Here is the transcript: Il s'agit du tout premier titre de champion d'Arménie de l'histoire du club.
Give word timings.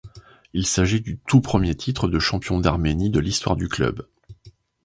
Il 0.55 0.65
s'agit 0.65 0.99
du 0.99 1.19
tout 1.27 1.41
premier 1.41 1.75
titre 1.75 2.07
de 2.07 2.17
champion 2.17 2.59
d'Arménie 2.59 3.11
de 3.11 3.19
l'histoire 3.19 3.55
du 3.55 3.67
club. 3.69 4.03